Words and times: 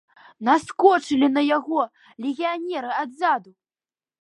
Наскочылі 0.47 1.27
на 1.35 1.43
яго 1.57 1.79
легіянеры 2.27 2.89
адзаду. 3.03 3.51